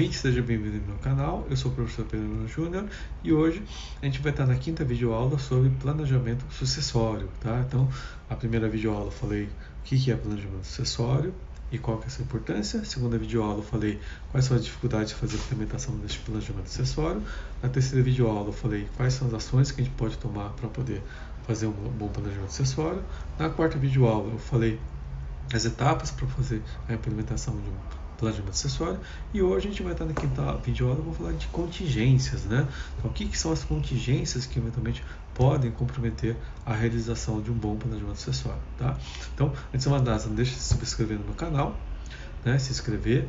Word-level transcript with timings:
ouvinte, 0.00 0.16
seja 0.16 0.40
bem-vindo 0.40 0.78
ao 0.78 0.86
meu 0.86 0.96
canal. 0.96 1.46
Eu 1.50 1.56
sou 1.58 1.70
o 1.70 1.74
professor 1.74 2.06
Pedro 2.06 2.48
Júnior 2.48 2.86
e 3.22 3.34
hoje 3.34 3.62
a 4.00 4.06
gente 4.06 4.18
vai 4.22 4.32
estar 4.32 4.46
na 4.46 4.54
quinta 4.54 4.82
videoaula 4.82 5.38
sobre 5.38 5.68
planejamento 5.68 6.42
sucessório. 6.50 7.28
Tá? 7.38 7.62
Então, 7.68 7.86
a 8.26 8.34
primeira 8.34 8.66
videoaula 8.66 9.08
eu 9.08 9.10
falei 9.10 9.44
o 9.44 9.50
que 9.84 10.10
é 10.10 10.16
planejamento 10.16 10.64
sucessório 10.64 11.34
e 11.70 11.76
qual 11.76 11.98
que 11.98 12.04
é 12.04 12.06
a 12.06 12.10
sua 12.10 12.24
importância. 12.24 12.80
A 12.80 12.84
segunda 12.86 13.18
videoaula 13.18 13.58
eu 13.58 13.62
falei 13.62 14.00
quais 14.30 14.46
são 14.46 14.56
as 14.56 14.64
dificuldades 14.64 15.10
de 15.10 15.16
fazer 15.16 15.36
a 15.36 15.40
implementação 15.40 15.94
deste 15.98 16.18
planejamento 16.20 16.70
sucessório. 16.70 17.22
Na 17.62 17.68
terceira 17.68 18.02
videoaula 18.02 18.48
eu 18.48 18.54
falei 18.54 18.88
quais 18.96 19.12
são 19.12 19.28
as 19.28 19.34
ações 19.34 19.70
que 19.70 19.82
a 19.82 19.84
gente 19.84 19.94
pode 19.96 20.16
tomar 20.16 20.48
para 20.54 20.70
poder 20.70 21.02
fazer 21.46 21.66
um 21.66 21.72
bom 21.72 22.08
planejamento 22.08 22.52
sucessório. 22.52 23.02
Na 23.38 23.50
quarta 23.50 23.76
videoaula 23.76 24.32
eu 24.32 24.38
falei 24.38 24.80
as 25.52 25.66
etapas 25.66 26.10
para 26.10 26.26
fazer 26.28 26.62
a 26.88 26.94
implementação 26.94 27.54
de 27.54 27.68
um 27.68 27.99
planejamento 28.20 28.50
acessório. 28.50 29.00
E 29.32 29.42
hoje 29.42 29.66
a 29.66 29.70
gente 29.70 29.82
vai 29.82 29.92
estar 29.92 30.04
na 30.04 30.12
quinta 30.12 30.56
videoaula, 30.58 31.00
eu 31.00 31.04
vou 31.04 31.14
falar 31.14 31.32
de 31.32 31.46
contingências, 31.48 32.44
né? 32.44 32.68
Então, 32.98 33.10
o 33.10 33.14
que, 33.14 33.26
que 33.26 33.36
são 33.36 33.50
as 33.50 33.64
contingências 33.64 34.46
que 34.46 34.58
eventualmente 34.58 35.02
podem 35.34 35.70
comprometer 35.70 36.36
a 36.64 36.74
realização 36.74 37.40
de 37.40 37.50
um 37.50 37.54
bom 37.54 37.76
planejamento 37.76 38.18
acessório, 38.18 38.60
tá? 38.78 38.96
Então, 39.34 39.52
antes 39.72 39.84
de 39.84 39.88
mais 39.88 40.02
nada, 40.02 40.26
não 40.26 40.34
deixe 40.34 40.54
de 40.54 40.60
se 40.60 40.74
inscrever 40.74 41.18
no 41.18 41.24
meu 41.24 41.34
canal, 41.34 41.76
né? 42.44 42.58
Se 42.58 42.70
inscrever 42.70 43.26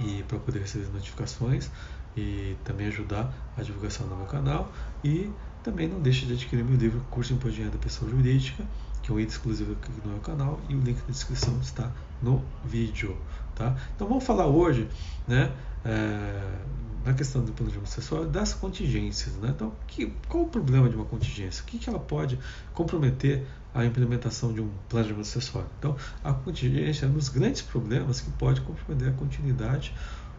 e 0.00 0.24
para 0.24 0.38
poder 0.38 0.60
receber 0.60 0.84
as 0.84 0.92
notificações 0.92 1.70
e 2.16 2.56
também 2.64 2.88
ajudar 2.88 3.32
a 3.56 3.62
divulgação 3.62 4.06
do 4.06 4.16
meu 4.16 4.26
canal 4.26 4.70
e 5.04 5.30
também 5.62 5.88
não 5.88 6.00
deixe 6.00 6.26
de 6.26 6.32
adquirir 6.32 6.64
meu 6.64 6.76
livro 6.76 7.00
Curso 7.10 7.32
Imposto 7.32 7.56
de 7.56 7.62
Renda 7.62 7.78
Pessoa 7.78 8.10
Jurídica, 8.10 8.64
que 9.02 9.10
é 9.10 9.14
um 9.14 9.18
item 9.18 9.34
exclusivo 9.34 9.72
aqui 9.72 9.90
no 10.04 10.12
meu 10.12 10.20
canal 10.20 10.60
e 10.68 10.74
o 10.74 10.80
link 10.80 10.98
na 11.00 11.10
descrição 11.10 11.58
está 11.60 11.90
no 12.22 12.42
vídeo. 12.64 13.16
Tá? 13.54 13.76
Então 13.94 14.08
vamos 14.08 14.24
falar 14.24 14.46
hoje 14.46 14.88
né, 15.26 15.52
é, 15.84 16.58
na 17.04 17.12
questão 17.12 17.44
do 17.44 17.52
planejamento 17.52 17.88
acessório 17.88 18.26
das 18.26 18.54
contingências. 18.54 19.34
Né? 19.36 19.50
Então, 19.54 19.72
que, 19.86 20.12
qual 20.28 20.44
o 20.44 20.48
problema 20.48 20.88
de 20.88 20.96
uma 20.96 21.04
contingência? 21.04 21.62
O 21.62 21.66
que, 21.66 21.78
que 21.78 21.88
ela 21.88 21.98
pode 21.98 22.38
comprometer 22.72 23.44
a 23.74 23.84
implementação 23.84 24.52
de 24.52 24.60
um 24.60 24.70
planejamento 24.88 25.26
acessório? 25.26 25.68
Então, 25.78 25.96
a 26.22 26.32
contingência 26.32 27.06
é 27.06 27.08
um 27.08 27.12
dos 27.12 27.28
grandes 27.28 27.62
problemas 27.62 28.20
que 28.20 28.30
pode 28.32 28.60
comprometer 28.60 29.08
a 29.08 29.12
continuidade, 29.12 29.94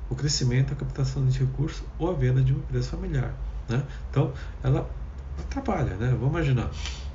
o 0.09 0.15
crescimento, 0.15 0.73
a 0.73 0.75
captação 0.75 1.25
de 1.25 1.39
recursos 1.39 1.83
ou 1.99 2.09
a 2.09 2.13
venda 2.13 2.41
de 2.41 2.53
uma 2.53 2.61
empresa 2.63 2.89
familiar. 2.89 3.33
Né? 3.67 3.83
Então, 4.09 4.33
ela 4.63 4.89
atrapalha. 5.39 5.95
Né? 5.95 6.09
Vamos 6.19 6.29
imaginar, 6.29 6.69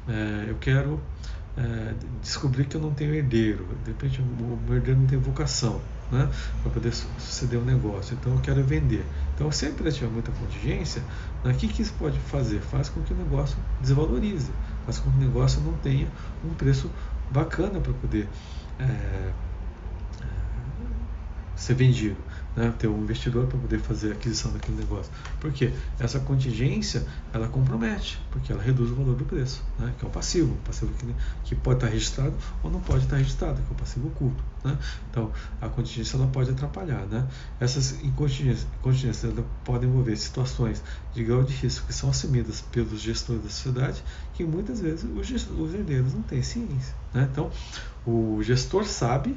é, 0.09 0.47
eu 0.49 0.57
quero 0.61 1.01
é, 1.57 1.95
descobrir 2.23 2.67
que 2.67 2.77
eu 2.77 2.81
não 2.81 2.93
tenho 2.93 3.15
herdeiro, 3.15 3.67
de 3.85 3.91
repente 3.91 4.21
o 4.21 4.59
meu 4.67 4.77
herdeiro 4.77 5.01
não 5.01 5.07
tem 5.07 5.19
vocação 5.19 5.81
né, 6.11 6.29
para 6.63 6.73
poder 6.73 6.93
suceder 6.93 7.59
o 7.59 7.63
um 7.63 7.65
negócio, 7.65 8.17
então 8.19 8.33
eu 8.33 8.41
quero 8.41 8.63
vender. 8.63 9.05
Então, 9.35 9.51
sempre 9.53 9.91
tiver 9.93 10.09
muita 10.09 10.33
contingência, 10.33 11.03
né, 11.45 11.53
o 11.53 11.55
que, 11.55 11.69
que 11.69 11.83
isso 11.83 11.95
pode 11.99 12.19
fazer? 12.19 12.61
Faz 12.61 12.89
com 12.89 13.03
que 13.03 13.13
o 13.13 13.17
negócio 13.17 13.59
desvalorize, 13.81 14.51
faz 14.85 14.99
com 14.99 15.11
que 15.11 15.19
o 15.19 15.21
negócio 15.21 15.61
não 15.61 15.73
tenha 15.75 16.09
um 16.45 16.55
preço 16.55 16.91
bacana 17.31 17.81
para 17.81 17.93
poder 17.93 18.29
é, 18.79 18.85
é, 18.85 19.33
ser 21.55 21.75
vendido 21.75 22.17
né, 22.57 22.73
ter 22.79 22.89
um 22.89 23.03
investidor 23.03 23.47
para 23.47 23.59
poder 23.59 23.79
fazer 23.79 24.11
a 24.11 24.13
aquisição 24.13 24.53
daquele 24.53 24.79
negócio. 24.79 25.13
Por 25.41 25.53
quê? 25.53 25.73
Essa 25.99 26.19
contingência 26.21 27.07
ela 27.33 27.49
compromete, 27.49 28.21
porque 28.31 28.53
ela 28.53 28.63
reduz 28.63 28.91
o 28.91 28.95
valor 28.95 29.15
do 29.15 29.25
preço, 29.25 29.63
né, 29.79 29.93
que 29.99 30.05
é 30.05 30.09
o 30.09 30.11
passivo, 30.11 30.57
passivo 30.65 30.93
que, 30.95 31.07
que 31.45 31.55
pode 31.55 31.79
estar 31.79 31.89
registrado 31.89 32.35
ou 32.63 32.71
não 32.71 32.81
pode 32.81 33.05
estar 33.05 33.17
registrado, 33.17 33.63
que 33.63 33.69
é 33.69 33.73
o 33.73 33.75
passivo 33.75 34.09
oculto. 34.09 34.43
Né? 34.65 34.77
Então, 35.11 35.31
a 35.61 35.69
contingência 35.69 36.17
ela 36.17 36.27
pode 36.27 36.51
atrapalhar. 36.51 37.07
Né? 37.07 37.27
Essas 37.61 37.99
contingências, 38.17 38.67
podem 39.65 39.89
envolver 39.89 40.17
situações 40.17 40.83
de 41.15 41.25
grau 41.25 41.43
de 41.43 41.53
risco 41.55 41.87
que 41.87 41.93
são 41.93 42.11
assumidas 42.11 42.61
pelos 42.61 43.01
gestores 43.01 43.43
da 43.43 43.49
sociedade, 43.49 44.03
que 44.35 44.45
muitas 44.45 44.81
vezes 44.81 45.05
os, 45.05 45.31
os 45.31 45.75
não 46.15 46.23
têm 46.23 46.43
ciência. 46.43 46.95
Né? 47.15 47.29
Então, 47.31 47.51
o 48.07 48.43
gestor 48.43 48.85
sabe 48.85 49.37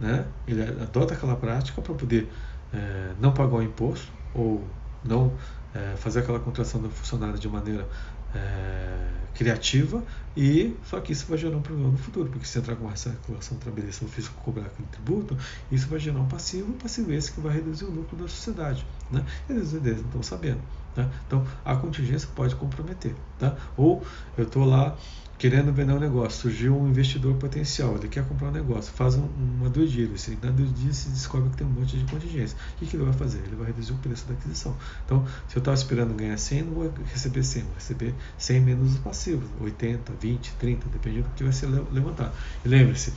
né? 0.00 0.26
ele 0.46 0.62
adota 0.62 1.14
aquela 1.14 1.36
prática 1.36 1.80
para 1.82 1.94
poder 1.94 2.28
é, 2.72 3.12
não 3.20 3.32
pagar 3.32 3.56
o 3.56 3.62
imposto 3.62 4.10
ou 4.34 4.64
não 5.04 5.32
é, 5.74 5.94
fazer 5.96 6.20
aquela 6.20 6.40
contratação 6.40 6.80
do 6.80 6.90
funcionário 6.90 7.38
de 7.38 7.48
maneira 7.48 7.86
é, 8.34 9.06
criativa 9.34 10.02
e 10.36 10.76
só 10.84 11.00
que 11.00 11.12
isso 11.12 11.26
vai 11.26 11.36
gerar 11.36 11.56
um 11.56 11.62
problema 11.62 11.90
no 11.90 11.98
futuro, 11.98 12.28
porque 12.30 12.46
se 12.46 12.58
entrar 12.58 12.76
com 12.76 12.84
uma 12.84 12.96
circulação 12.96 13.58
trabalhista 13.58 14.04
no 14.04 14.10
fisco 14.10 14.34
cobrar 14.42 14.66
aquele 14.66 14.88
tributo, 14.88 15.36
isso 15.70 15.88
vai 15.88 15.98
gerar 15.98 16.20
um 16.20 16.28
passivo, 16.28 16.70
um 16.70 16.78
passivo 16.78 17.12
esse 17.12 17.32
que 17.32 17.40
vai 17.40 17.54
reduzir 17.54 17.84
o 17.84 17.90
lucro 17.90 18.16
da 18.16 18.28
sociedade. 18.28 18.86
Né? 19.10 19.24
E 19.48 19.52
eles 19.52 19.72
não 19.72 19.80
estão 19.82 20.22
sabendo. 20.22 20.60
Tá? 20.94 21.08
Então, 21.26 21.46
a 21.64 21.76
contingência 21.76 22.28
pode 22.34 22.54
comprometer. 22.56 23.14
Tá? 23.38 23.56
Ou 23.76 24.02
eu 24.36 24.44
estou 24.44 24.64
lá 24.64 24.96
querendo 25.40 25.72
vender 25.72 25.94
um 25.94 25.98
negócio, 25.98 26.42
surgiu 26.42 26.78
um 26.78 26.86
investidor 26.86 27.34
potencial, 27.36 27.96
ele 27.96 28.08
quer 28.08 28.22
comprar 28.28 28.48
um 28.48 28.52
negócio, 28.52 28.92
faz 28.92 29.14
um, 29.14 29.26
uma 29.58 29.70
due 29.70 29.88
diligence, 29.88 30.36
na 30.42 30.50
diligence 30.50 31.04
se 31.04 31.08
descobre 31.08 31.48
que 31.48 31.56
tem 31.56 31.66
um 31.66 31.70
monte 31.70 31.96
de 31.96 32.04
contingência. 32.04 32.58
O 32.74 32.78
que, 32.78 32.86
que 32.86 32.94
ele 32.94 33.04
vai 33.04 33.14
fazer? 33.14 33.38
Ele 33.38 33.56
vai 33.56 33.68
reduzir 33.68 33.92
o 33.92 33.96
preço 33.96 34.26
da 34.26 34.34
aquisição. 34.34 34.76
Então, 35.06 35.26
se 35.48 35.56
eu 35.56 35.60
estava 35.60 35.74
esperando 35.74 36.12
ganhar 36.14 36.36
100, 36.36 36.62
não 36.64 36.74
vou 36.74 36.92
receber 37.06 37.42
100, 37.42 37.62
vou 37.62 37.74
receber 37.74 38.14
100 38.36 38.60
menos 38.60 38.92
os 38.92 38.98
passivos, 38.98 39.48
80, 39.58 40.12
20, 40.20 40.52
30, 40.58 40.88
dependendo 40.90 41.22
do 41.22 41.34
que 41.34 41.42
vai 41.42 41.54
ser 41.54 41.68
levantado. 41.90 42.34
E 42.62 42.68
lembre-se, 42.68 43.14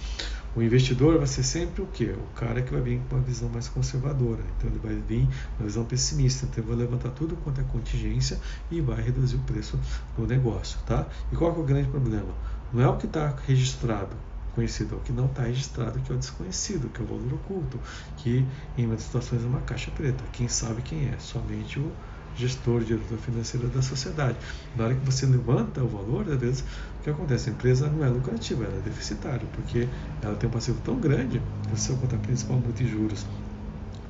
o 0.56 0.62
investidor 0.62 1.18
vai 1.18 1.26
ser 1.26 1.44
sempre 1.44 1.82
o 1.82 1.88
quê? 1.88 2.16
O 2.16 2.36
cara 2.36 2.62
que 2.62 2.72
vai 2.72 2.82
vir 2.82 3.02
com 3.10 3.16
uma 3.16 3.24
visão 3.24 3.50
mais 3.50 3.68
conservadora. 3.68 4.44
Então 4.58 4.70
ele 4.70 4.80
vai 4.80 4.96
vir 4.96 5.26
com 5.26 5.64
uma 5.64 5.68
visão 5.68 5.84
pessimista. 5.84 6.46
Então 6.46 6.64
ele 6.64 6.76
vai 6.76 6.86
levantar 6.86 7.10
tudo 7.10 7.36
quanto 7.38 7.60
é 7.60 7.64
contingência 7.64 8.40
e 8.70 8.80
vai 8.80 9.02
reduzir 9.02 9.38
o 9.38 9.40
preço 9.40 9.80
do 10.16 10.28
negócio. 10.28 10.80
Tá? 10.86 11.08
E 11.32 11.36
qual 11.36 11.56
é 11.56 11.60
o 11.60 11.64
grande 11.64 11.90
problema? 11.90 12.34
Não 12.72 12.84
é 12.84 12.88
o 12.88 12.98
que 12.98 13.08
está 13.08 13.36
registrado, 13.48 14.16
conhecido, 14.54 14.96
é 14.96 14.98
o 14.98 15.02
que 15.02 15.12
não 15.12 15.26
está 15.26 15.44
registrado, 15.44 16.00
que 16.00 16.12
é 16.12 16.16
o 16.16 16.18
desconhecido, 16.18 16.90
que 16.90 17.02
é 17.02 17.04
o 17.04 17.08
valor 17.08 17.34
oculto, 17.34 17.80
que 18.18 18.46
em 18.78 18.86
muitas 18.86 19.06
situações 19.06 19.44
é 19.44 19.48
uma 19.48 19.62
caixa 19.62 19.92
preta. 19.92 20.24
Quem 20.32 20.48
sabe 20.48 20.82
quem 20.82 21.10
é? 21.10 21.18
Somente 21.20 21.80
o 21.80 21.92
gestor, 22.36 22.84
diretor 22.84 23.18
financeiro 23.18 23.68
da 23.68 23.82
sociedade. 23.82 24.38
Na 24.76 24.86
hora 24.86 24.96
que 24.96 25.06
você 25.06 25.26
levanta 25.26 25.84
o 25.84 25.88
valor, 25.88 26.30
às 26.30 26.40
vezes, 26.40 26.64
o 27.00 27.04
que 27.04 27.10
acontece? 27.10 27.50
A 27.50 27.54
empresa 27.54 27.88
não 27.88 28.04
é 28.04 28.10
lucrativa, 28.10 28.64
ela 28.64 28.78
é 28.78 28.82
deficitária, 28.82 29.48
porque 29.54 29.88
ela 30.22 30.36
tem 30.36 30.50
um 30.50 30.54
passivo 30.54 30.80
tão 30.84 31.00
grande, 31.00 31.42
se 31.76 31.90
eu 31.90 31.98
contar 31.98 32.18
principal 32.18 32.58
multa 32.58 32.84
e 32.84 32.88
juros 32.88 33.26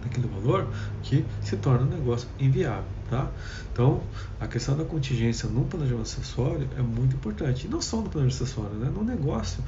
daquele 0.04 0.28
valor, 0.28 0.68
que 1.02 1.26
se 1.42 1.56
torna 1.58 1.86
um 1.86 1.90
negócio 1.90 2.28
inviável. 2.40 2.84
Tá? 3.10 3.30
Então, 3.72 4.02
a 4.40 4.48
questão 4.48 4.76
da 4.76 4.84
contingência 4.84 5.48
no 5.48 5.66
planejamento 5.66 6.04
acessório 6.04 6.68
é 6.78 6.82
muito 6.82 7.16
importante. 7.16 7.68
E 7.68 7.70
não 7.70 7.82
só 7.82 7.98
no 7.98 8.10
planejamento 8.10 8.44
acessório, 8.44 8.76
né? 8.78 8.92
no 8.94 9.04
negócio 9.04 9.64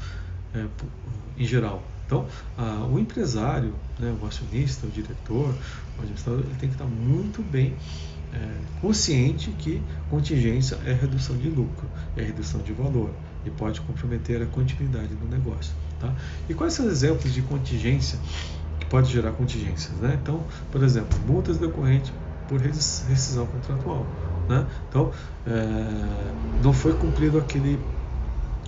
é, 0.53 0.65
em 1.37 1.45
geral. 1.45 1.83
Então, 2.05 2.27
a, 2.57 2.85
o 2.85 2.99
empresário, 2.99 3.73
né, 3.99 4.15
o 4.21 4.25
acionista, 4.25 4.85
o 4.85 4.89
diretor, 4.89 5.49
o 5.97 6.01
administrador, 6.01 6.41
ele 6.41 6.55
tem 6.59 6.69
que 6.69 6.75
estar 6.75 6.85
muito 6.85 7.41
bem 7.41 7.75
é, 8.35 8.81
consciente 8.81 9.51
que 9.51 9.81
contingência 10.09 10.77
é 10.85 10.93
redução 10.93 11.37
de 11.37 11.49
lucro, 11.49 11.87
é 12.17 12.21
redução 12.21 12.61
de 12.61 12.73
valor 12.73 13.11
e 13.45 13.49
pode 13.49 13.79
comprometer 13.81 14.41
a 14.41 14.45
continuidade 14.45 15.15
do 15.15 15.27
negócio. 15.27 15.73
Tá? 15.99 16.13
E 16.49 16.53
quais 16.53 16.73
são 16.73 16.85
os 16.85 16.91
exemplos 16.91 17.33
de 17.33 17.41
contingência 17.41 18.19
que 18.79 18.85
pode 18.87 19.11
gerar 19.11 19.31
contingências? 19.31 19.95
Né? 19.99 20.17
Então, 20.21 20.43
por 20.71 20.83
exemplo, 20.83 21.17
multas 21.25 21.57
decorrentes 21.57 22.11
por 22.47 22.59
rescisão 22.59 23.45
contratual. 23.47 24.05
Né? 24.49 24.65
Então, 24.89 25.11
é, 25.47 26.63
não 26.63 26.73
foi 26.73 26.93
cumprido 26.93 27.37
aquele 27.37 27.79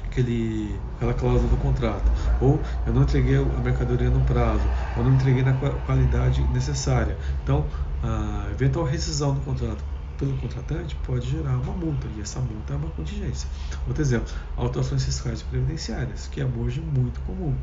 aquele, 0.07 0.79
aquela 0.95 1.13
cláusula 1.13 1.50
do 1.50 1.57
contrato, 1.57 2.09
ou 2.41 2.59
eu 2.85 2.94
não 2.94 3.03
entreguei 3.03 3.38
a 3.38 3.62
mercadoria 3.62 4.09
no 4.09 4.22
prazo, 4.22 4.68
ou 4.95 5.03
não 5.03 5.13
entreguei 5.13 5.44
na 5.44 5.53
qualidade 5.53 6.41
necessária. 6.53 7.17
Então, 7.43 7.66
a 8.03 8.47
eventual 8.52 8.85
rescisão 8.85 9.34
do 9.34 9.41
contrato 9.41 9.84
pelo 10.17 10.35
contratante 10.37 10.96
pode 11.05 11.29
gerar 11.29 11.58
uma 11.58 11.73
multa, 11.73 12.08
e 12.17 12.22
essa 12.22 12.40
multa 12.40 12.73
é 12.73 12.76
uma 12.76 12.90
contingência. 12.90 13.47
Outro 13.87 14.02
exemplo, 14.02 14.34
autuações 14.55 15.05
fiscais 15.05 15.41
e 15.41 15.43
previdenciárias, 15.43 16.28
que 16.28 16.41
é 16.41 16.46
hoje 16.46 16.82
muito 16.82 17.20
comum. 17.22 17.53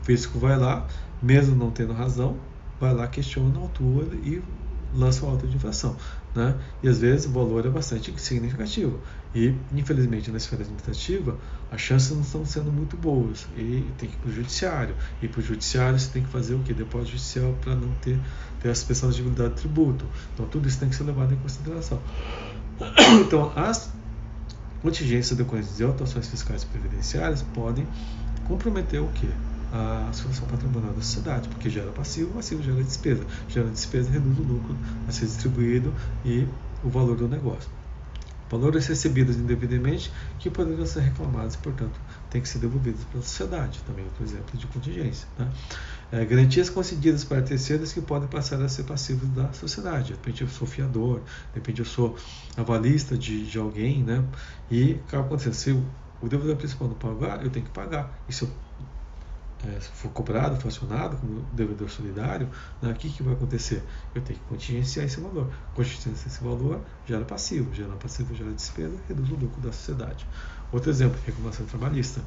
O 0.00 0.04
fisco 0.04 0.38
vai 0.38 0.56
lá, 0.56 0.86
mesmo 1.20 1.56
não 1.56 1.70
tendo 1.70 1.92
razão, 1.92 2.36
vai 2.80 2.94
lá, 2.94 3.08
questiona, 3.08 3.58
autua 3.58 4.06
e 4.22 4.40
lança 4.94 5.24
uma 5.24 5.32
auto 5.32 5.46
de 5.46 5.56
infração. 5.56 5.96
Né? 6.34 6.54
E 6.82 6.88
às 6.88 6.98
vezes 6.98 7.26
o 7.26 7.30
valor 7.30 7.64
é 7.66 7.70
bastante 7.70 8.12
significativo. 8.20 9.00
E, 9.34 9.54
infelizmente, 9.72 10.30
na 10.30 10.36
esfera 10.36 10.62
administrativa, 10.62 11.38
as 11.70 11.80
chances 11.80 12.12
não 12.12 12.22
estão 12.22 12.44
sendo 12.46 12.72
muito 12.72 12.96
boas. 12.96 13.46
E 13.56 13.84
tem 13.98 14.08
que 14.08 14.14
ir 14.14 14.18
para 14.18 14.30
o 14.30 14.32
judiciário. 14.32 14.94
E 15.22 15.28
para 15.28 15.40
o 15.40 15.42
judiciário 15.42 15.98
você 15.98 16.10
tem 16.10 16.22
que 16.22 16.30
fazer 16.30 16.54
o 16.54 16.60
que? 16.60 16.72
Depósito 16.72 17.12
judicial 17.12 17.54
para 17.60 17.74
não 17.74 17.92
ter, 18.02 18.18
ter 18.60 18.70
a 18.70 18.74
suspensão 18.74 19.10
de 19.10 19.22
de 19.22 19.50
tributo. 19.50 20.04
Então, 20.32 20.46
tudo 20.46 20.68
isso 20.68 20.78
tem 20.78 20.88
que 20.88 20.94
ser 20.94 21.04
levado 21.04 21.32
em 21.32 21.36
consideração. 21.36 22.00
Então, 23.24 23.52
as 23.54 23.92
contingências 24.82 25.38
decorrentes 25.38 25.76
de 25.76 25.84
autuações 25.84 26.28
fiscais 26.28 26.64
previdenciárias 26.64 27.42
podem 27.54 27.86
comprometer 28.46 29.00
o 29.00 29.08
que? 29.08 29.28
A 29.74 30.12
situação 30.12 30.46
patrimonial 30.46 30.92
da 30.92 31.02
sociedade, 31.02 31.48
porque 31.48 31.68
gera 31.68 31.90
passivo, 31.90 32.32
passivo 32.32 32.62
gera 32.62 32.80
despesa, 32.82 33.24
gera 33.48 33.68
despesa 33.68 34.08
reduz 34.08 34.38
o 34.38 34.42
lucro 34.42 34.76
a 35.08 35.10
ser 35.10 35.26
distribuído 35.26 35.92
e 36.24 36.46
o 36.84 36.88
valor 36.88 37.16
do 37.16 37.26
negócio. 37.26 37.68
Valores 38.48 38.86
recebidos 38.86 39.36
indevidamente 39.36 40.12
que 40.38 40.48
poderiam 40.48 40.86
ser 40.86 41.00
reclamados 41.00 41.56
e, 41.56 41.58
portanto, 41.58 41.98
têm 42.30 42.40
que 42.40 42.48
ser 42.48 42.58
devolvidos 42.58 43.02
para 43.04 43.18
a 43.18 43.22
sociedade. 43.22 43.80
Também 43.84 44.04
outro 44.04 44.22
exemplo 44.22 44.56
de 44.56 44.66
contingência. 44.68 45.26
Né? 45.36 45.50
É, 46.12 46.24
garantias 46.24 46.70
concedidas 46.70 47.24
para 47.24 47.42
terceiros 47.42 47.92
que 47.92 48.00
podem 48.00 48.28
passar 48.28 48.62
a 48.62 48.68
ser 48.68 48.84
passivos 48.84 49.28
da 49.30 49.52
sociedade. 49.54 50.08
De 50.08 50.12
repente 50.12 50.42
eu 50.42 50.48
sou 50.48 50.68
fiador, 50.68 51.20
de 51.52 51.54
repente 51.56 51.80
eu 51.80 51.86
sou 51.86 52.16
avalista 52.56 53.18
de, 53.18 53.44
de 53.44 53.58
alguém, 53.58 54.04
né? 54.04 54.22
e 54.70 55.00
acaba 55.08 55.24
acontecendo, 55.24 55.54
se 55.54 55.70
o 56.22 56.28
devedor 56.28 56.54
principal 56.56 56.86
não 56.86 56.94
pagar, 56.94 57.42
eu 57.42 57.50
tenho 57.50 57.66
que 57.66 57.72
pagar. 57.72 58.22
E 58.28 58.32
se 58.32 58.42
eu 58.42 58.50
é, 59.66 59.80
for 59.80 60.10
cobrado, 60.10 60.56
for 60.60 60.68
acionado 60.68 61.16
como 61.16 61.42
devedor 61.52 61.88
solidário, 61.88 62.48
né, 62.82 62.90
o 62.90 62.94
que, 62.94 63.08
que 63.08 63.22
vai 63.22 63.34
acontecer? 63.34 63.82
Eu 64.14 64.22
tenho 64.22 64.38
que 64.38 64.44
contingenciar 64.46 65.06
esse 65.06 65.20
valor. 65.20 65.50
Contingenciar 65.74 66.26
esse 66.26 66.42
valor 66.42 66.80
gera 67.06 67.24
passivo, 67.24 67.74
gera 67.74 67.94
passivo 67.94 68.34
gera 68.34 68.52
despesa, 68.52 68.94
reduz 69.08 69.30
o 69.30 69.34
lucro 69.34 69.60
da 69.60 69.72
sociedade. 69.72 70.26
Outro 70.72 70.90
exemplo, 70.90 71.18
reclamação 71.24 71.64
trabalhista. 71.66 72.20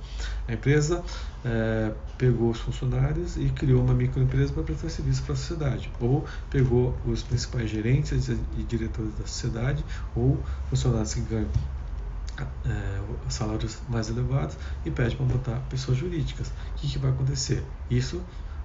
A 0.47 0.53
empresa 0.53 1.03
é, 1.43 1.91
pegou 2.17 2.49
os 2.49 2.59
funcionários 2.59 3.35
e 3.35 3.49
criou 3.49 3.83
uma 3.83 3.93
microempresa 3.93 4.53
para 4.53 4.63
prestar 4.63 4.89
serviço 4.89 5.21
para 5.23 5.33
a 5.33 5.35
sociedade. 5.35 5.91
Ou 5.99 6.25
pegou 6.49 6.95
os 7.05 7.23
principais 7.23 7.69
gerentes 7.69 8.29
e 8.29 8.63
diretores 8.63 9.13
da 9.15 9.27
sociedade, 9.27 9.83
ou 10.15 10.41
funcionários 10.69 11.13
que 11.13 11.21
ganham 11.21 11.49
é, 12.43 13.29
salários 13.29 13.79
mais 13.89 14.09
elevados 14.09 14.57
e 14.85 14.91
pede 14.91 15.15
para 15.15 15.25
botar 15.25 15.59
pessoas 15.69 15.97
jurídicas. 15.97 16.47
O 16.47 16.75
que, 16.75 16.87
que 16.87 16.97
vai 16.97 17.11
acontecer? 17.11 17.63
Isso 17.89 18.21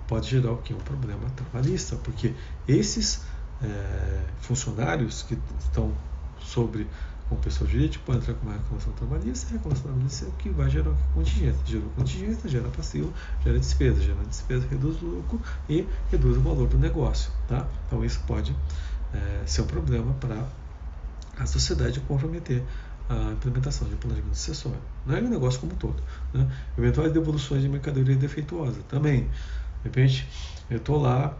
pode 0.07 0.29
gerar 0.29 0.53
o 0.53 0.59
que? 0.59 0.75
Um 0.75 0.79
problema 0.79 1.29
trabalhista, 1.31 1.97
porque 1.97 2.35
esses 2.67 3.23
é, 3.63 4.25
funcionários 4.41 5.23
que 5.23 5.39
estão 5.61 5.93
sobre 6.41 6.87
com 7.29 7.37
pessoa 7.37 7.69
jurídica 7.69 8.05
podem 8.05 8.21
entrar 8.21 8.35
com 8.35 8.47
uma 8.47 8.57
reclamação 8.57 8.93
trabalhista, 8.93 9.49
a 9.49 9.53
reclamação 9.53 9.85
trabalhista 9.85 10.25
é 10.27 10.29
o 10.29 10.33
que 10.33 10.51
vai 10.51 10.69
gerar 10.69 10.93
contingência. 11.15 11.61
Gerou 11.65 11.89
contingência, 11.97 12.51
gera 12.51 12.69
passivo, 12.69 13.13
gera 13.43 13.59
despesa, 13.59 14.03
gera 14.03 14.25
despesa, 14.25 14.67
reduz 14.69 15.01
o 15.01 15.07
lucro 15.07 15.41
e 15.69 15.87
reduz 16.11 16.37
o 16.37 16.41
valor 16.41 16.69
do 16.69 16.79
negócio. 16.79 17.33
Tá? 17.49 17.67
Então 17.87 18.05
isso 18.05 18.21
pode 18.27 18.55
é, 19.15 19.43
ser 19.47 19.63
um 19.63 19.67
problema 19.67 20.13
para 20.15 20.47
a 21.39 21.47
sociedade 21.47 22.01
comprometer 22.01 22.63
a 23.13 23.33
implementação 23.33 23.89
de 23.89 23.95
planejamento 23.97 24.35
sucessório. 24.35 24.79
Não 25.07 25.17
é 25.17 25.21
um 25.21 25.29
negócio 25.29 25.61
como 25.61 25.73
um 25.73 25.77
todo. 25.77 26.03
Né? 26.33 26.51
Eventuais 26.77 27.13
devoluções 27.13 27.63
de 27.63 27.69
mercadoria 27.69 28.17
defeituosa 28.17 28.81
também. 28.89 29.23
De 29.23 29.85
repente, 29.85 30.29
eu 30.71 30.79
estou 30.79 31.01
lá, 31.01 31.37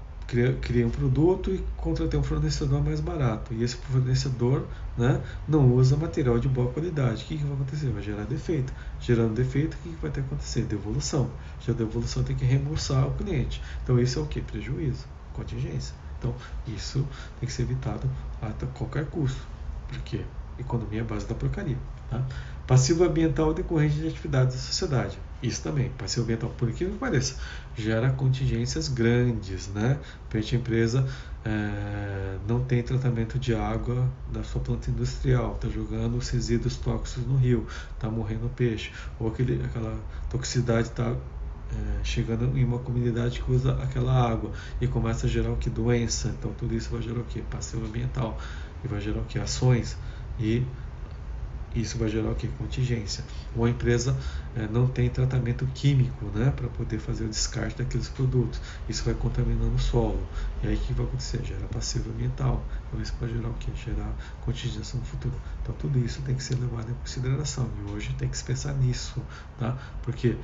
criei 0.61 0.85
um 0.85 0.91
produto 0.91 1.51
e 1.51 1.63
contratei 1.77 2.19
um 2.19 2.23
fornecedor 2.23 2.83
mais 2.83 3.01
barato. 3.01 3.53
E 3.55 3.63
esse 3.63 3.77
fornecedor 3.77 4.67
né, 4.97 5.21
não 5.47 5.73
usa 5.75 5.97
material 5.97 6.39
de 6.39 6.49
boa 6.49 6.71
qualidade. 6.73 7.23
O 7.25 7.27
que, 7.27 7.39
que 7.39 7.45
vai 7.45 7.55
acontecer? 7.55 7.91
Vai 7.91 8.03
gerar 8.03 8.25
defeito. 8.25 8.73
Gerando 9.01 9.35
defeito, 9.35 9.75
o 9.75 9.79
que, 9.79 9.89
que 9.91 10.03
vai 10.03 10.11
ter 10.11 10.21
que 10.21 10.27
acontecer? 10.27 10.63
Devolução. 10.63 11.31
Já 11.61 11.73
devolução 11.73 12.23
tem 12.23 12.37
que 12.37 12.45
reembolsar 12.45 13.07
o 13.07 13.13
cliente. 13.13 13.63
Então, 13.83 13.99
isso 13.99 14.19
é 14.19 14.23
o 14.23 14.27
que? 14.27 14.41
Prejuízo, 14.41 15.07
contingência. 15.33 15.95
Então, 16.19 16.35
isso 16.67 17.07
tem 17.41 17.47
que 17.47 17.53
ser 17.53 17.63
evitado 17.63 18.09
a 18.41 18.51
qualquer 18.67 19.07
custo. 19.07 19.41
Por 19.89 19.99
quê? 20.01 20.25
Economia 20.59 21.01
é 21.01 21.05
base 21.05 21.27
da 21.27 21.35
porcaria. 21.35 21.79
Tá? 22.11 22.23
Passivo 22.67 23.05
ambiental 23.05 23.53
decorrente 23.53 23.97
de 23.97 24.09
atividades 24.09 24.55
da 24.55 24.61
sociedade. 24.63 25.19
Isso 25.43 25.63
também, 25.63 25.91
passivo 25.99 26.23
ambiental, 26.23 26.51
por 26.51 26.69
incrível 26.69 26.95
que 26.95 27.01
pareça, 27.01 27.37
gera 27.77 28.11
contingências 28.11 28.89
grandes. 28.89 29.69
Né? 29.69 29.99
a 30.33 30.55
empresa 30.55 31.07
é, 31.45 32.37
não 32.47 32.65
tem 32.65 32.83
tratamento 32.83 33.39
de 33.39 33.55
água 33.55 34.09
da 34.33 34.45
sua 34.45 34.61
planta 34.61 34.91
industrial, 34.91 35.55
está 35.57 35.69
jogando 35.69 36.17
os 36.17 36.29
resíduos 36.31 36.77
tóxicos 36.77 37.27
no 37.27 37.37
rio, 37.37 37.67
está 37.95 38.09
morrendo 38.09 38.49
peixe, 38.55 38.93
ou 39.19 39.29
aquele, 39.29 39.63
aquela 39.65 39.99
toxicidade 40.31 40.89
está 40.89 41.11
é, 41.73 42.05
chegando 42.05 42.57
em 42.57 42.65
uma 42.65 42.79
comunidade 42.79 43.43
que 43.43 43.51
usa 43.51 43.73
aquela 43.83 44.13
água 44.13 44.53
e 44.81 44.87
começa 44.87 45.27
a 45.27 45.29
gerar 45.29 45.51
o 45.51 45.57
que? 45.57 45.69
Doença. 45.69 46.29
Então 46.39 46.53
tudo 46.53 46.75
isso 46.75 46.91
vai 46.91 47.03
gerar 47.03 47.21
o 47.21 47.25
que? 47.25 47.43
Passivo 47.43 47.85
ambiental. 47.85 48.39
E 48.85 48.89
vai 48.89 49.01
gerar 49.01 49.21
o 49.21 49.25
que? 49.25 49.39
Ações 49.39 49.97
e 50.39 50.65
isso 51.75 51.97
vai 51.97 52.09
gerar 52.09 52.31
o 52.31 52.35
que? 52.35 52.49
Contingência. 52.49 53.25
Ou 53.57 53.65
a 53.65 53.71
empresa 53.71 54.17
é, 54.55 54.67
não 54.69 54.87
tem 54.87 55.09
tratamento 55.09 55.67
químico 55.75 56.27
né, 56.35 56.53
para 56.55 56.69
poder 56.69 56.99
fazer 56.99 57.25
o 57.25 57.29
descarte 57.29 57.79
daqueles 57.79 58.09
produtos. 58.09 58.61
Isso 58.89 59.03
vai 59.05 59.15
contaminando 59.15 59.75
o 59.75 59.79
solo. 59.79 60.23
E 60.63 60.69
aí 60.69 60.75
o 60.75 60.79
que 60.79 60.93
vai 60.93 61.07
acontecer? 61.07 61.43
Gera 61.45 61.67
passivo 61.69 62.11
ambiental. 62.11 62.63
Então 62.89 63.01
isso 63.01 63.15
pode 63.19 63.33
gerar 63.33 63.49
o 63.49 63.55
que? 63.55 63.73
Gerar 63.75 64.15
contingência 64.43 64.99
no 64.99 65.05
futuro. 65.05 65.35
Então 65.63 65.75
tudo 65.79 65.99
isso 65.99 66.21
tem 66.23 66.35
que 66.35 66.43
ser 66.43 66.57
levado 66.57 66.91
em 66.91 66.95
consideração. 66.95 67.69
E 67.79 67.91
hoje 67.91 68.15
tem 68.19 68.29
que 68.29 68.37
se 68.37 68.45
pensar 68.45 68.75
nisso. 68.75 69.23
Tá? 69.59 69.79
Porque 70.03 70.37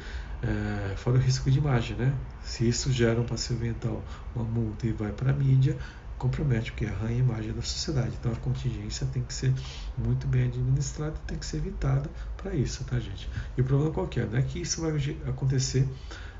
é, 0.43 0.95
fora 0.97 1.19
o 1.19 1.21
risco 1.21 1.51
de 1.51 1.59
imagem, 1.59 1.97
né? 1.97 2.15
Se 2.43 2.67
isso 2.67 2.91
gera 2.93 3.21
um 3.21 3.25
passivo 3.25 3.59
ambiental, 3.59 4.03
uma 4.35 4.45
multa 4.45 4.87
e 4.87 4.93
vai 4.93 5.13
para 5.13 5.31
a 5.31 5.35
mídia, 5.35 5.77
compromete, 6.19 6.73
porque 6.73 6.87
arranha 6.87 7.17
a 7.17 7.19
imagem 7.19 7.53
da 7.53 7.63
sociedade. 7.63 8.13
Então 8.19 8.33
a 8.33 8.37
contingência 8.37 9.07
tem 9.13 9.23
que 9.23 9.33
ser 9.33 9.55
muito 9.97 10.27
bem 10.27 10.45
administrada, 10.45 11.15
tem 11.27 11.39
que 11.39 11.47
ser 11.47 11.59
evitada 11.59 12.11
para 12.37 12.55
isso, 12.55 12.85
tá, 12.85 12.99
gente? 12.99 13.29
E 13.57 13.61
o 13.61 13.65
problema 13.65 13.93
qual 13.93 14.09
é? 14.17 14.25
Não 14.27 14.39
é 14.39 14.43
que 14.43 14.61
isso 14.61 14.81
vai 14.81 14.93
acontecer 15.27 15.89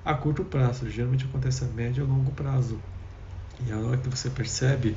a 0.05 0.15
curto 0.15 0.45
prazo, 0.45 0.89
geralmente 0.91 1.25
acontece 1.25 1.65
a 1.65 1.69
médio 1.69 2.05
e 2.05 2.07
longo 2.07 2.31
prazo. 2.33 2.79
E 3.67 3.73
a 3.73 3.79
hora 3.79 3.97
que 3.97 4.09
você 4.09 4.31
percebe, 4.31 4.97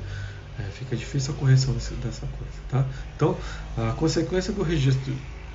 é, 0.58 0.62
fica 0.64 0.96
difícil 0.96 1.34
a 1.34 1.36
correção 1.36 1.74
desse, 1.74 1.94
dessa 1.94 2.26
coisa, 2.26 2.52
tá? 2.68 2.86
Então, 3.16 3.36
a 3.76 3.92
consequência 3.92 4.52
do 4.52 4.62
registro 4.62 5.14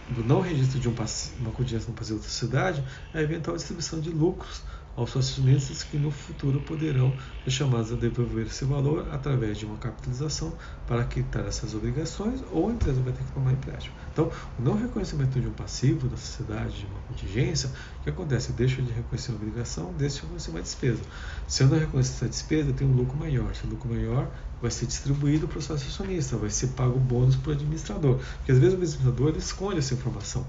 do 0.09 0.23
não 0.23 0.39
registro 0.39 0.79
de 0.79 0.87
um, 0.87 0.95
uma 1.39 1.51
contingência 1.51 1.89
no 1.89 1.93
passivo 1.93 2.19
da 2.19 2.25
sociedade 2.25 2.83
é 3.13 3.19
a 3.19 3.21
eventual 3.21 3.57
distribuição 3.57 3.99
de 3.99 4.09
lucros 4.09 4.61
aos 4.97 5.15
acionistas 5.15 5.83
que 5.83 5.95
no 5.95 6.09
futuro 6.09 6.59
poderão 6.61 7.13
ser 7.43 7.51
chamados 7.51 7.93
a 7.93 7.95
devolver 7.95 8.47
esse 8.47 8.65
valor 8.65 9.07
através 9.11 9.59
de 9.59 9.65
uma 9.65 9.77
capitalização 9.77 10.51
para 10.87 11.03
quitar 11.03 11.45
essas 11.45 11.75
obrigações 11.75 12.43
ou 12.51 12.67
a 12.67 12.73
empresa 12.73 12.99
vai 13.01 13.13
ter 13.13 13.23
que 13.23 13.31
tomar 13.31 13.53
empréstimo. 13.53 13.95
Então, 14.11 14.31
o 14.57 14.61
não 14.61 14.73
reconhecimento 14.73 15.39
de 15.39 15.47
um 15.47 15.53
passivo 15.53 16.09
da 16.09 16.17
sociedade, 16.17 16.79
de 16.79 16.85
uma 16.87 16.99
contingência, 17.07 17.69
o 17.99 18.03
que 18.03 18.09
acontece? 18.09 18.49
Eu 18.49 18.55
deixo 18.55 18.81
de 18.81 18.91
reconhecer 18.91 19.31
uma 19.31 19.37
obrigação, 19.37 19.93
deixo 19.93 20.15
de 20.15 20.21
reconhecer 20.23 20.49
uma 20.49 20.61
despesa. 20.61 21.01
Se 21.47 21.61
eu 21.61 21.67
não 21.67 21.77
reconhecer 21.77 22.13
essa 22.13 22.27
despesa, 22.27 22.69
eu 22.71 22.73
tenho 22.73 22.89
um 22.89 22.95
lucro 22.95 23.15
maior. 23.15 23.53
Se 23.53 23.65
o 23.65 23.69
lucro 23.69 23.87
maior 23.87 24.27
vai 24.59 24.71
ser 24.71 24.87
distribuído 24.87 25.47
para 25.47 25.59
o 25.59 25.61
sócio 25.61 25.87
acionista, 25.87 26.35
vai 26.37 26.49
ser 26.49 26.67
pago 26.69 26.97
bônus 26.99 27.35
para 27.35 27.51
o 27.51 27.53
administrador. 27.53 28.17
Porque 28.37 28.51
às 28.51 28.57
vezes 28.57 28.73
o 28.73 28.77
administrador 28.77 29.35
esconde 29.37 29.77
essa 29.77 29.93
informação. 29.93 30.43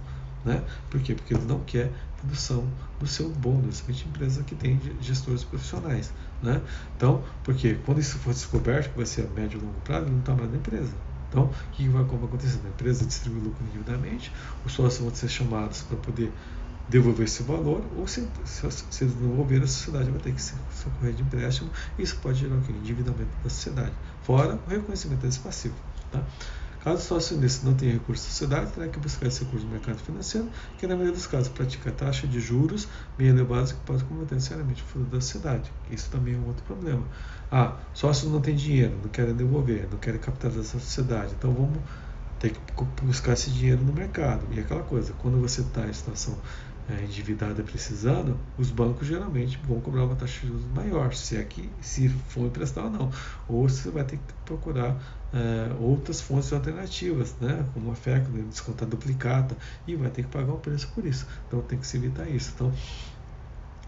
Né? 0.45 0.63
Por 0.89 1.01
quê? 1.01 1.15
Porque 1.15 1.35
ele 1.35 1.45
não 1.45 1.61
quer 1.61 1.93
redução 2.23 2.67
do 2.99 3.07
seu 3.07 3.29
bônus, 3.31 3.81
principalmente 3.81 4.09
empresa 4.09 4.43
que 4.43 4.55
tem 4.55 4.81
gestores 5.01 5.45
profissionais. 5.45 6.13
Né? 6.43 6.61
Então, 6.97 7.23
porque 7.45 7.75
quando 7.85 8.01
isso 8.01 8.19
for 8.19 8.33
descoberto, 8.33 8.91
que 8.91 8.97
vai 8.97 9.07
ser 9.07 9.27
a 9.27 9.31
médio 9.31 9.59
e 9.59 9.65
longo 9.65 9.81
prazo, 9.81 10.07
ele 10.07 10.13
não 10.13 10.21
está 10.21 10.35
mais 10.35 10.51
na 10.51 10.57
empresa. 10.57 10.93
Então, 11.29 11.45
o 11.45 11.71
que 11.73 11.89
vai 11.89 12.03
acontecer? 12.03 12.59
A 12.65 12.69
empresa 12.69 13.05
distribui 13.05 13.41
lucro 13.41 13.63
indevidamente, 13.67 14.33
os 14.65 14.73
sócios 14.73 15.03
vão 15.03 15.15
ser 15.15 15.29
chamados 15.29 15.83
para 15.83 15.97
poder 15.99 16.33
devolver 16.89 17.27
esse 17.27 17.43
valor, 17.43 17.85
ou 17.99 18.07
se, 18.07 18.27
se, 18.47 18.71
se 18.91 19.05
devolver, 19.05 19.63
a 19.63 19.67
sociedade 19.67 20.11
vai 20.11 20.21
ter 20.21 20.33
que 20.33 20.41
socorrer 20.41 21.13
de 21.13 21.23
empréstimo, 21.23 21.71
e 21.99 22.03
isso 22.03 22.17
pode 22.17 22.39
gerar 22.39 22.55
o 22.55 22.71
endividamento 22.71 23.31
da 23.45 23.51
sociedade, 23.51 23.93
fora 24.23 24.59
o 24.67 24.71
reconhecimento 24.71 25.21
desse 25.21 25.39
passivo. 25.39 25.75
Tá? 26.11 26.25
Caso 26.89 27.03
o 27.03 27.21
sócio 27.21 27.39
não 27.65 27.75
tenha 27.75 27.93
recurso 27.93 28.25
da 28.25 28.31
sociedade, 28.31 28.73
terá 28.73 28.89
que 28.89 28.99
buscar 28.99 29.27
esse 29.27 29.45
recurso 29.45 29.67
no 29.67 29.73
mercado 29.73 29.99
financeiro, 29.99 30.49
que 30.79 30.87
na 30.87 30.95
maioria 30.95 31.15
dos 31.15 31.27
casos 31.27 31.49
pratica 31.49 31.91
taxa 31.91 32.27
de 32.27 32.41
juros 32.41 32.89
bem 33.19 33.29
elevadas 33.29 33.73
que 33.73 33.81
pode 33.81 34.03
comprometer 34.05 34.41
seriamente 34.41 34.83
o 34.83 34.87
futuro 34.87 35.11
da 35.11 35.21
sociedade. 35.21 35.71
Isso 35.91 36.09
também 36.09 36.35
é 36.35 36.39
um 36.39 36.47
outro 36.47 36.65
problema. 36.65 37.07
Ah, 37.53 37.77
sócios 37.93 38.33
não 38.33 38.41
têm 38.41 38.57
dinheiro, 38.57 38.99
não 39.03 39.11
querem 39.11 39.35
devolver, 39.35 39.87
não 39.91 39.99
querem 39.99 40.19
capitalizar 40.19 40.65
essa 40.65 40.79
sociedade, 40.79 41.35
então 41.39 41.53
vamos 41.53 41.79
ter 42.39 42.53
que 42.53 43.05
buscar 43.05 43.35
esse 43.35 43.51
dinheiro 43.51 43.83
no 43.83 43.93
mercado. 43.93 44.47
E 44.51 44.59
aquela 44.59 44.83
coisa, 44.83 45.13
quando 45.19 45.39
você 45.43 45.61
está 45.61 45.87
em 45.87 45.93
situação 45.93 46.39
endividada 46.95 47.63
precisando, 47.63 48.39
os 48.57 48.71
bancos 48.71 49.07
geralmente 49.07 49.59
vão 49.59 49.81
cobrar 49.81 50.05
uma 50.05 50.17
taxa 50.17 50.41
de 50.41 50.47
juros 50.49 50.65
maior, 50.67 51.15
se 51.15 51.37
é 51.37 51.45
que 51.45 51.71
se 51.81 52.09
for 52.09 52.47
emprestar 52.47 52.85
ou 52.85 52.91
não. 52.91 53.11
Ou 53.47 53.69
você 53.69 53.91
vai 53.91 54.05
ter 54.05 54.19
que 54.19 54.33
procurar 54.45 54.97
é, 55.33 55.75
outras 55.79 56.21
fontes 56.21 56.53
alternativas, 56.53 57.37
né, 57.41 57.69
como 57.75 57.91
a 57.91 57.95
FEC, 57.95 58.29
né, 58.31 58.43
descontar 58.49 58.89
duplicata, 58.89 59.57
e 59.87 59.95
vai 59.97 60.11
ter 60.11 60.23
que 60.25 60.31
pagar 60.31 60.53
um 60.55 60.61
preço 60.61 60.91
por 60.95 61.05
isso. 61.05 61.27
Então 61.47 61.61
tem 61.63 61.79
que 61.79 61.87
se 61.87 61.97
evitar 61.97 62.29
isso. 62.29 62.53
Então, 62.55 62.73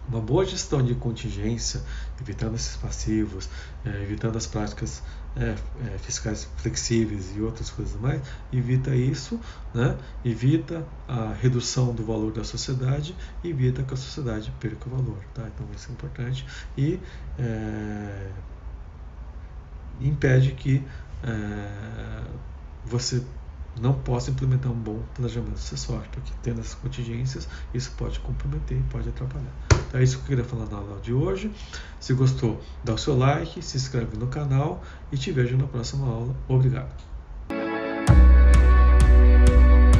uma 0.07 0.19
boa 0.19 0.45
gestão 0.45 0.83
de 0.83 0.95
contingência, 0.95 1.81
evitando 2.19 2.55
esses 2.55 2.75
passivos, 2.75 3.49
é, 3.85 3.89
evitando 4.03 4.37
as 4.37 4.45
práticas 4.45 5.01
é, 5.35 5.55
é, 5.85 5.97
fiscais 5.97 6.49
flexíveis 6.57 7.35
e 7.35 7.41
outras 7.41 7.69
coisas 7.69 7.99
mais, 7.99 8.21
evita 8.51 8.95
isso, 8.95 9.39
né? 9.73 9.97
evita 10.25 10.85
a 11.07 11.33
redução 11.33 11.93
do 11.93 12.03
valor 12.03 12.31
da 12.31 12.43
sociedade, 12.43 13.15
evita 13.43 13.83
que 13.83 13.93
a 13.93 13.97
sociedade 13.97 14.51
perca 14.59 14.87
o 14.87 14.89
valor. 14.89 15.19
Tá? 15.33 15.47
Então 15.47 15.65
isso 15.75 15.89
é 15.89 15.93
importante 15.93 16.45
e 16.77 16.99
impede 20.01 20.51
que 20.53 20.83
você 22.85 23.23
não 23.79 23.93
possa 23.93 24.31
implementar 24.31 24.71
um 24.71 24.75
bom 24.75 24.99
planejamento 25.13 25.59
sucessório, 25.59 26.09
porque 26.11 26.31
tendo 26.41 26.59
essas 26.59 26.75
contingências, 26.75 27.47
isso 27.73 27.91
pode 27.97 28.19
comprometer 28.19 28.77
e 28.77 28.83
pode 28.83 29.09
atrapalhar. 29.09 29.53
Então 29.87 29.99
é 29.99 30.03
isso 30.03 30.17
que 30.17 30.23
eu 30.23 30.27
queria 30.27 30.43
falar 30.43 30.65
na 30.65 30.77
aula 30.77 30.99
de 30.99 31.13
hoje. 31.13 31.51
Se 31.99 32.13
gostou, 32.13 32.61
dá 32.83 32.93
o 32.93 32.97
seu 32.97 33.17
like, 33.17 33.61
se 33.61 33.77
inscreve 33.77 34.17
no 34.17 34.27
canal 34.27 34.83
e 35.11 35.17
te 35.17 35.31
vejo 35.31 35.57
na 35.57 35.67
próxima 35.67 36.07
aula. 36.07 36.35
Obrigado. 36.47 37.10